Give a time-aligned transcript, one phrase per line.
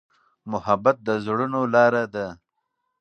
[0.51, 2.27] محبت د زړونو لاره ده.